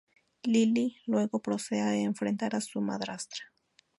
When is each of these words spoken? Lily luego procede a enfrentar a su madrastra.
Lily 0.47 0.97
luego 1.05 1.43
procede 1.43 1.81
a 1.81 1.93
enfrentar 1.93 2.55
a 2.55 2.61
su 2.61 2.81
madrastra. 2.81 3.53